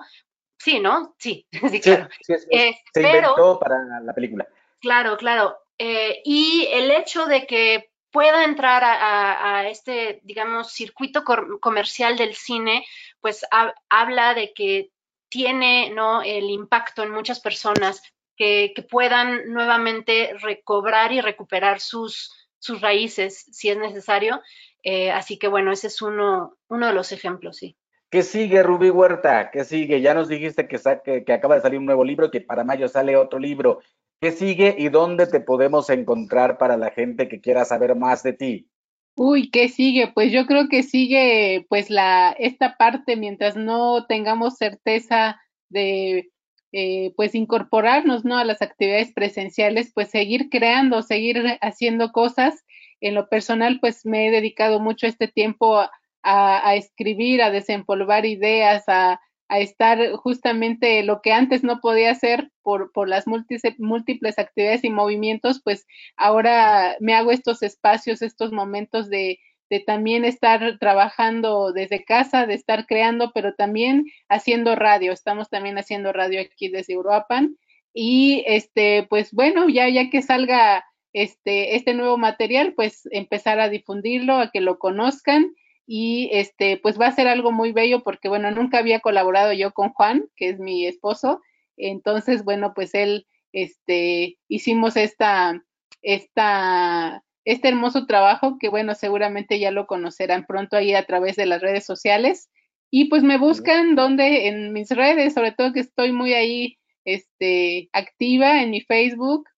[0.59, 1.15] Sí, ¿no?
[1.17, 2.09] Sí, sí, claro.
[2.51, 4.47] Eh, se inventó para la película.
[4.79, 5.57] Claro, claro.
[5.79, 11.23] Eh, y el hecho de que pueda entrar a, este, digamos, circuito
[11.59, 12.85] comercial del cine,
[13.19, 13.43] pues
[13.89, 14.91] habla de que
[15.29, 16.21] tiene ¿no?
[16.21, 18.03] el impacto en muchas personas
[18.37, 24.41] que, puedan nuevamente recobrar y recuperar sus, sus raíces si es necesario.
[24.83, 27.75] Eh, así que bueno, ese es uno, uno de los ejemplos, sí.
[28.11, 29.49] ¿Qué sigue, Rubí Huerta?
[29.49, 30.01] ¿Qué sigue?
[30.01, 33.17] Ya nos dijiste que, que acaba de salir un nuevo libro, que para mayo sale
[33.17, 33.79] otro libro.
[34.23, 38.31] ¿Qué sigue y dónde te podemos encontrar para la gente que quiera saber más de
[38.31, 38.69] ti?
[39.17, 40.13] Uy, ¿qué sigue?
[40.13, 46.31] Pues yo creo que sigue pues la esta parte mientras no tengamos certeza de
[46.71, 48.37] eh, pues incorporarnos ¿no?
[48.37, 52.63] a las actividades presenciales, pues seguir creando, seguir haciendo cosas.
[53.01, 55.89] En lo personal, pues me he dedicado mucho este tiempo a,
[56.23, 59.19] a escribir, a desempolvar ideas, a,
[59.49, 64.89] a estar justamente lo que antes no podía hacer por, por las múltiples actividades y
[64.89, 65.85] movimientos, pues
[66.15, 69.39] ahora me hago estos espacios, estos momentos de,
[69.69, 75.11] de también estar trabajando desde casa, de estar creando, pero también haciendo radio.
[75.11, 77.57] Estamos también haciendo radio aquí desde Uruapan.
[77.93, 83.69] Y este, pues bueno, ya, ya que salga este, este nuevo material, pues empezar a
[83.69, 85.53] difundirlo, a que lo conozcan
[85.85, 89.73] y este pues va a ser algo muy bello porque bueno nunca había colaborado yo
[89.73, 91.41] con Juan que es mi esposo.
[91.77, 95.61] Entonces bueno pues él este hicimos esta
[96.01, 101.45] esta este hermoso trabajo que bueno seguramente ya lo conocerán pronto ahí a través de
[101.45, 102.49] las redes sociales.
[102.89, 107.89] Y pues me buscan donde en mis redes sobre todo que estoy muy ahí este
[107.91, 109.49] activa en mi Facebook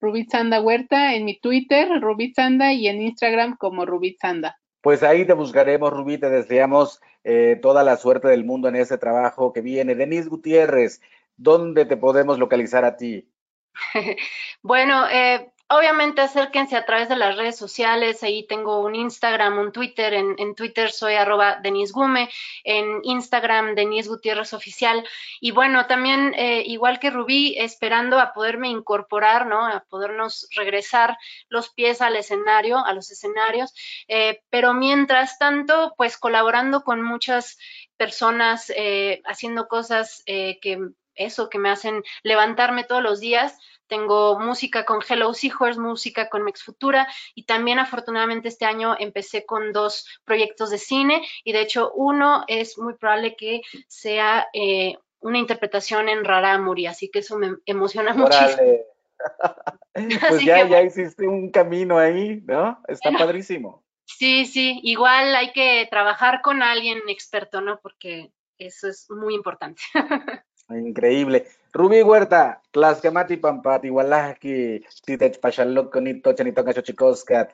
[0.00, 5.02] Rubit Sanda Huerta en mi Twitter Rubit Sanda y en Instagram como Rubit Sanda pues
[5.02, 9.50] ahí te buscaremos, Rubí, te deseamos eh, toda la suerte del mundo en ese trabajo
[9.50, 9.94] que viene.
[9.94, 11.00] Denise Gutiérrez,
[11.38, 13.26] ¿dónde te podemos localizar a ti?
[14.62, 19.72] bueno, eh, Obviamente acérquense a través de las redes sociales, ahí tengo un Instagram, un
[19.72, 22.30] Twitter, en, Twitter soy arroba Denise Gume,
[22.62, 25.04] en Instagram Denise Gutiérrez Oficial,
[25.40, 29.66] y bueno, también eh, igual que Rubí, esperando a poderme incorporar, ¿no?
[29.66, 31.18] A podernos regresar
[31.48, 33.74] los pies al escenario, a los escenarios,
[34.06, 37.58] eh, pero mientras tanto, pues colaborando con muchas
[37.96, 40.78] personas, eh, haciendo cosas que
[41.16, 43.56] eso, que me hacen levantarme todos los días,
[43.86, 49.44] tengo música con Hello Seahorse, música con Mex Futura y también afortunadamente este año empecé
[49.44, 54.96] con dos proyectos de cine y de hecho uno es muy probable que sea eh,
[55.20, 58.78] una interpretación en Raramuri, así que eso me emociona muchísimo.
[60.28, 62.80] pues ya, ya hiciste un camino ahí, ¿no?
[62.88, 63.84] Está padrísimo.
[64.06, 67.80] Sí, sí, igual hay que trabajar con alguien experto, ¿no?
[67.80, 69.82] Porque eso es muy importante.
[70.68, 71.46] Increíble.
[71.74, 77.52] Rubí Huerta, Tlaxcamati Pampati, Walaki, Titech Pachalocconito, Chanito Cachochicoscat.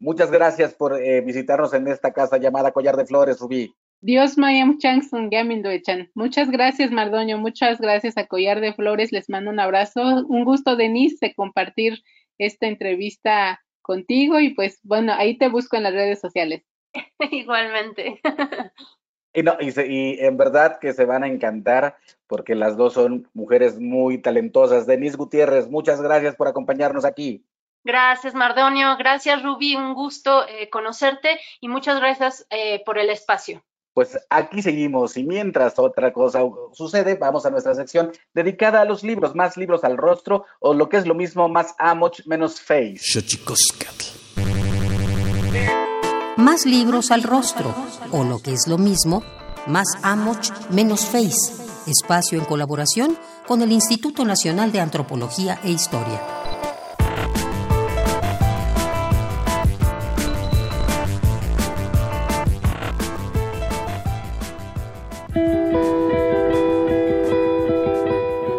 [0.00, 3.72] Muchas gracias por eh, visitarnos en esta casa llamada Collar de Flores, Rubí.
[4.00, 6.10] Dios Mayam Changsun Gamindoechan.
[6.16, 7.38] Muchas gracias, Mardoño.
[7.38, 9.12] Muchas gracias a Collar de Flores.
[9.12, 10.02] Les mando un abrazo.
[10.26, 12.02] Un gusto, Denise, de compartir
[12.38, 14.40] esta entrevista contigo.
[14.40, 16.64] Y pues, bueno, ahí te busco en las redes sociales.
[17.30, 18.20] Igualmente.
[19.32, 21.96] Y, no, y, en verdad que se van a encantar
[22.34, 24.88] porque las dos son mujeres muy talentosas.
[24.88, 27.46] Denise Gutiérrez, muchas gracias por acompañarnos aquí.
[27.84, 28.96] Gracias, Mardonio.
[28.98, 29.76] Gracias, Rubí.
[29.76, 33.62] Un gusto eh, conocerte y muchas gracias eh, por el espacio.
[33.92, 36.40] Pues aquí seguimos y mientras otra cosa
[36.72, 40.88] sucede, vamos a nuestra sección dedicada a los libros, más libros al rostro o lo
[40.88, 42.98] que es lo mismo, más amoch, menos face.
[46.36, 47.72] Más libros al rostro,
[48.10, 49.22] o lo que es lo mismo,
[49.66, 56.20] más Amoch, menos Face, espacio en colaboración con el Instituto Nacional de Antropología e Historia.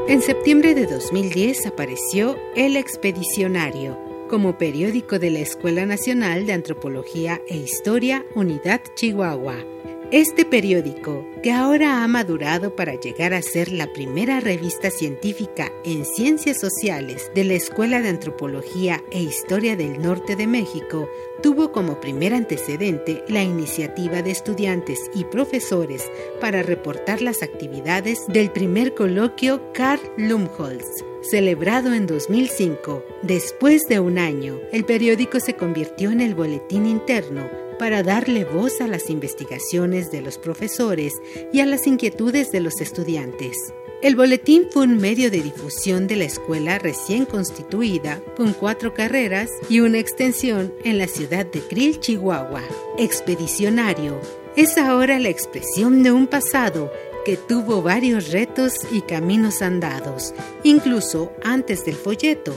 [0.07, 3.99] En septiembre de 2010 apareció El Expedicionario
[4.29, 9.74] como periódico de la Escuela Nacional de Antropología e Historia, Unidad Chihuahua.
[10.11, 16.05] Este periódico, que ahora ha madurado para llegar a ser la primera revista científica en
[16.05, 21.09] ciencias sociales de la Escuela de Antropología e Historia del Norte de México,
[21.41, 28.51] tuvo como primer antecedente la iniciativa de estudiantes y profesores para reportar las actividades del
[28.51, 33.03] primer coloquio Karl Lumholtz celebrado en 2005.
[33.23, 38.81] Después de un año, el periódico se convirtió en el boletín interno para darle voz
[38.81, 41.13] a las investigaciones de los profesores
[41.51, 43.73] y a las inquietudes de los estudiantes.
[44.01, 49.49] El boletín fue un medio de difusión de la escuela recién constituida, con cuatro carreras
[49.69, 52.61] y una extensión en la ciudad de Krill, Chihuahua.
[52.97, 54.19] Expedicionario
[54.55, 56.91] es ahora la expresión de un pasado
[57.25, 62.55] que tuvo varios retos y caminos andados, incluso antes del folleto.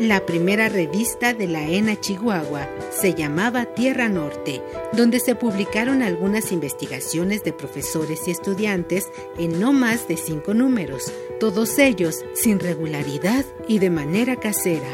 [0.00, 4.62] La primera revista de la ENA Chihuahua se llamaba Tierra Norte,
[4.94, 11.12] donde se publicaron algunas investigaciones de profesores y estudiantes en no más de cinco números,
[11.38, 14.88] todos ellos sin regularidad y de manera casera.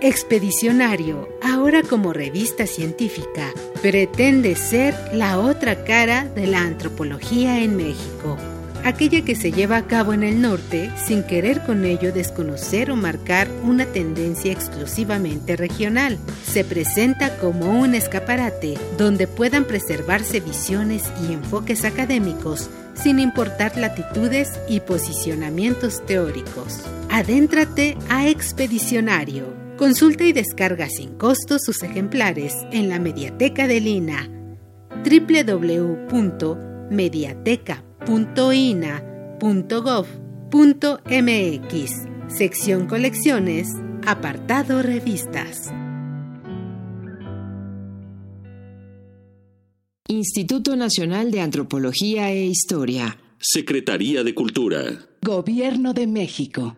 [0.00, 3.52] Expedicionario, ahora como revista científica,
[3.82, 8.38] pretende ser la otra cara de la antropología en México
[8.84, 12.96] aquella que se lleva a cabo en el norte sin querer con ello desconocer o
[12.96, 16.18] marcar una tendencia exclusivamente regional.
[16.44, 24.60] Se presenta como un escaparate donde puedan preservarse visiones y enfoques académicos sin importar latitudes
[24.68, 26.80] y posicionamientos teóricos.
[27.10, 29.60] Adéntrate a Expedicionario.
[29.78, 34.28] Consulta y descarga sin costo sus ejemplares en la Mediateca de Lina
[35.04, 39.38] www.mediateca.com .ina.gov.mx,
[42.28, 43.68] sección colecciones,
[44.06, 45.72] apartado revistas.
[50.08, 53.16] Instituto Nacional de Antropología e Historia.
[53.38, 54.82] Secretaría de Cultura.
[55.22, 56.76] Gobierno de México.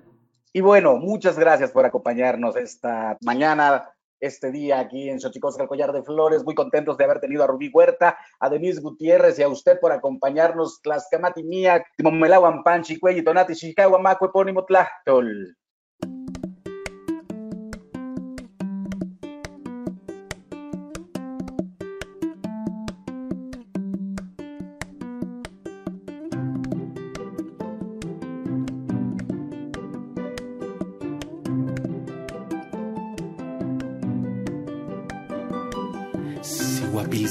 [0.53, 5.93] Y bueno, muchas gracias por acompañarnos esta mañana este día aquí en Xochicosca, el Collar
[5.93, 6.45] de Flores.
[6.45, 9.93] Muy contentos de haber tenido a Rubí Huerta, a Denise Gutiérrez y a usted por
[9.93, 10.81] acompañarnos.
[10.83, 14.65] Tlaxcamati Mía, Timomelawan Panchi, Cuelli, Tonati, Chicago, Macue, Pónimo,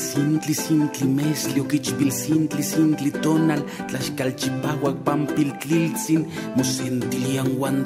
[0.09, 6.21] sintli sintli mesli oquichpil sintli sintli tonal tlaxcalchipahuac pampiltliltzin
[6.57, 7.77] mosentilian uan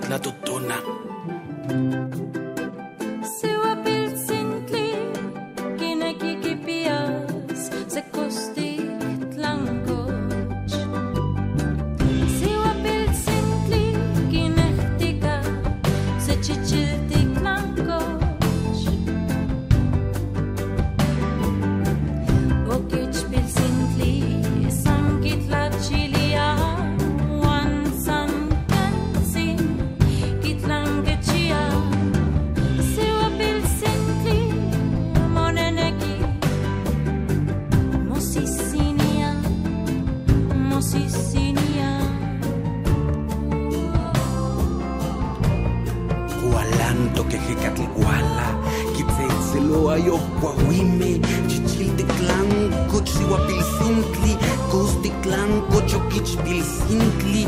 [53.48, 54.38] bilsintli
[54.72, 57.48] Kuztiklanko chokicbilsintli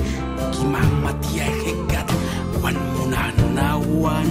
[0.52, 2.14] kimamatiajekat
[2.62, 4.28] Juan munanahuan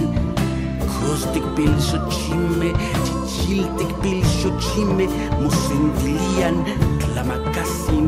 [0.99, 2.69] Kuztikpilxochime
[3.05, 5.05] chichiltikpilxochime
[5.41, 6.57] Musintilian
[6.99, 8.07] tlamakasin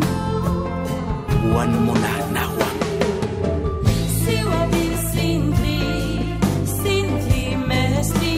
[1.44, 2.78] Juan munanahuan
[4.26, 5.78] Simply,
[6.66, 8.38] simply, mesty,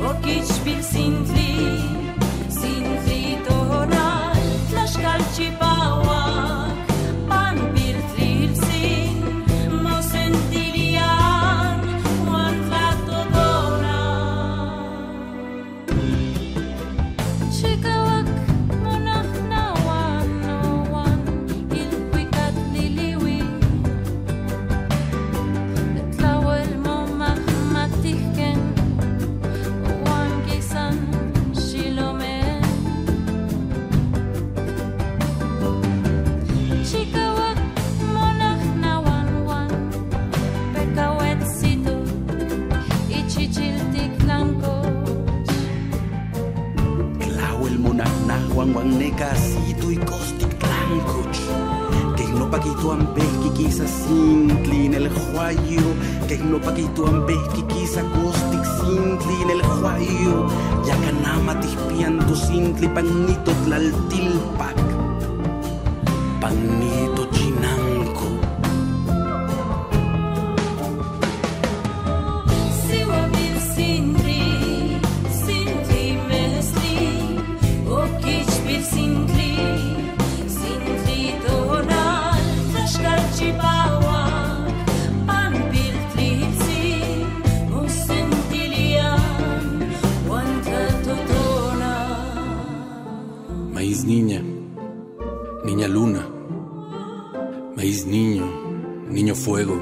[0.00, 1.33] or kitsch, simply.
[62.94, 64.53] Sintli panito
[95.94, 96.26] luna,
[97.76, 98.46] maíz niño,
[99.08, 99.76] niño fuego,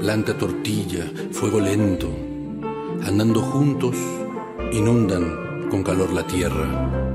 [0.00, 2.08] planta tortilla, fuego lento,
[3.06, 3.96] andando juntos,
[4.72, 7.14] inundan con calor la tierra.